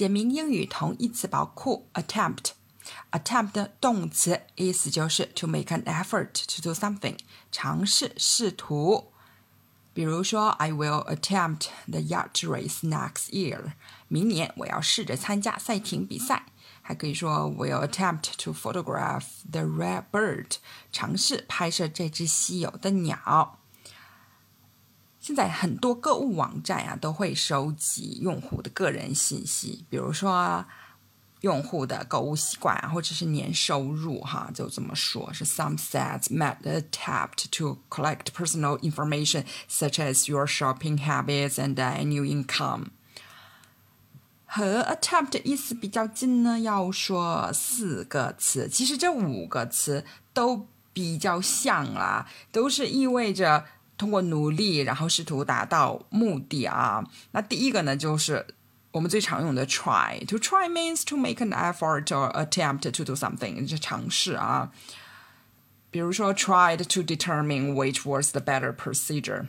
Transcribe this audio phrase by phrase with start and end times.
[0.00, 2.52] 简明英语同义词宝库 attempt。
[3.10, 7.18] attempt 动词意思就是 to make an effort to do something，
[7.52, 9.12] 尝试、试图。
[9.92, 13.74] 比如说，I will attempt the yacht race next year。
[14.08, 16.46] 明年我要试着参加赛艇比赛。
[16.80, 20.52] 还可以说，will attempt to photograph the rare bird。
[20.90, 23.58] 尝试拍摄这只稀有的鸟。
[25.30, 30.64] 现在很多购物网站啊都会收集用户的个人信息，比如说
[31.42, 35.32] 用户的购物习惯啊，或者是年收入哈，就这么说。
[35.32, 42.24] 是 some sites might attempt to collect personal information such as your shopping habits and annual
[42.24, 42.86] income。
[44.46, 53.64] 和 attempt 意思比较近呢，要说四个词，其实这五个词都比较像啦，都是意味着
[54.00, 57.04] 通过努力，然后试图达到目的啊。
[57.32, 58.46] 那第一个呢，就是
[58.92, 60.24] 我们最常用的 try。
[60.24, 64.72] To try means to make an effort or attempt to do something，是尝试啊。
[65.90, 69.48] 比如说，tried to determine which was the better procedure，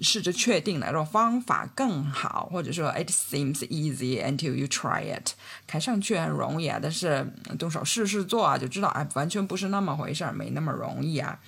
[0.00, 5.34] 试着确定哪种方法更好，或者说 it seems easy until you try it，
[5.68, 11.38] 看上去很容易啊，但是动手试试做啊，就知道哎，完全不是那么回事儿，没那么容易啊。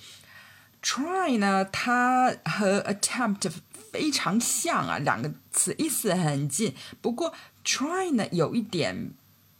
[0.85, 3.51] Try 呢，它和 attempt
[3.91, 6.75] 非常像啊，两个词意思很近。
[7.01, 7.33] 不过
[7.65, 9.11] try 呢，有一点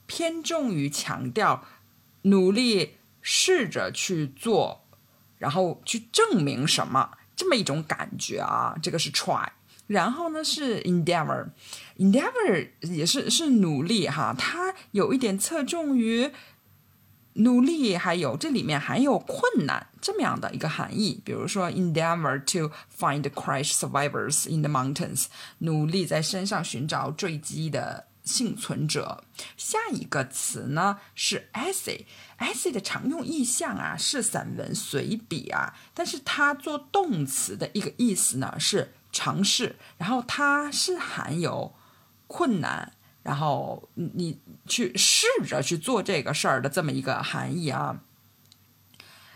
[0.05, 1.65] 偏重于强调
[2.21, 4.85] 努力试着去做，
[5.39, 8.75] 然后去证明什么这么一种感觉啊。
[8.83, 9.47] 这个是 try。
[9.87, 16.31] 然后呢是 endeavor，endeavor 也是是努力哈，它有一点侧重于。
[17.37, 21.21] 努力，还有这里面还有困难这么样的一个含义。
[21.25, 25.25] 比如说，endeavor to find crash survivors in the mountains，
[25.57, 29.25] 努力在山上寻找坠机的幸存者。
[29.57, 41.75] 下一个词呢是 essay，essay 的常用意象啊是散文随笔啊，但是它做动词的一个意思呢是尝试，然后它是含有
[42.27, 42.93] 困难。
[43.25, 47.99] 然后你去试着去做这个事儿的这么一个含义啊，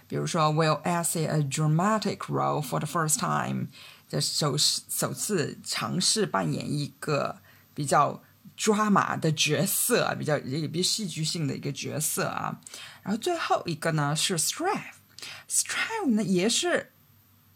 [0.07, 3.66] 比如说，will essay a dramatic role for the first time，
[4.07, 7.41] 这首首次尝试扮演一个
[7.73, 8.22] 比较
[8.55, 12.61] 抓马的角色，比较也比戏剧性的一个角色啊。
[13.01, 16.91] 然后最后一个呢是 strive，strive 呢也是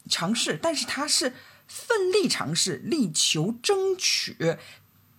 [0.09, 1.35] 尝试，但是它是
[1.67, 4.57] 奋力尝试，力求争取。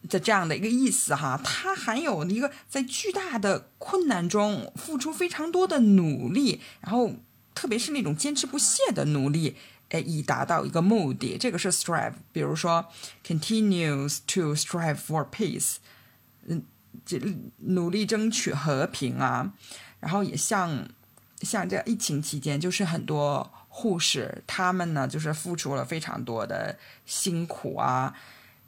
[0.09, 7.13] 的这样的一个意思哈，它含有一个在巨大的困难中付出非常多的努力，然后
[7.55, 9.57] 特别是那种坚持不懈的努力，
[9.91, 11.39] 诶，以达到一个目的。
[11.39, 12.85] 这个是 strive，比如说
[13.27, 15.77] continues to strive for peace，
[16.47, 16.63] 嗯，
[17.07, 17.19] 这
[17.59, 19.53] 努力争取和平啊。
[20.01, 20.87] 然后也像
[21.41, 28.15] 像这疫情期间，就是很多护士他们呢，就是付出了非常多的辛苦啊。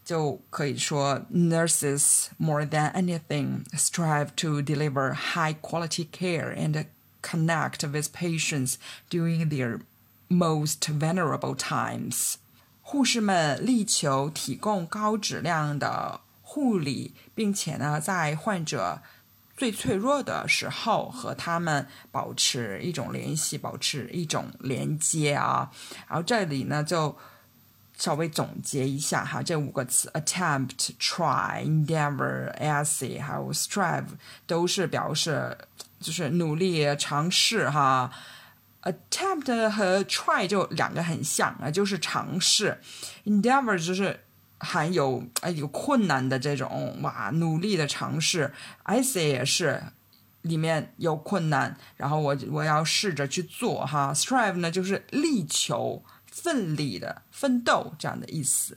[0.05, 6.85] 就可以说，nurses more than anything strive to deliver high quality care and
[7.21, 8.75] connect with patients
[9.09, 9.81] during their
[10.27, 12.33] most vulnerable times。
[12.81, 19.01] 护士们力求提供高质量的护理，并且呢，在患者
[19.55, 25.71] 最脆弱的时候和他们保持一种联系，保持一种连接啊。
[26.09, 27.17] 然后这里呢，就。
[27.96, 34.04] 稍微总结一下哈，这五个词：attempt、try、endeavor、essay，还有 strive，
[34.46, 35.56] 都是表示
[35.98, 38.12] 就是努力尝试哈。
[38.82, 42.78] attempt 和 try 就两个很像啊，就是尝试
[43.24, 44.20] ；endeavor 就是
[44.58, 48.52] 含有哎有困难的这种哇努力的尝试
[48.84, 49.82] ；essay 也是
[50.42, 54.12] 里面有困难，然后我我要试着去做哈。
[54.14, 56.04] strive 呢就是力求。
[56.42, 58.76] 奋力的奋斗这样的意思。